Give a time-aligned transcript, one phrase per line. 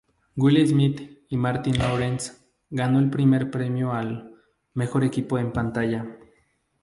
[0.35, 2.31] Will Smith y Martin Lawrence
[2.71, 4.33] ganó el premio al
[4.73, 6.17] "Mejor Equipo en Pantalla".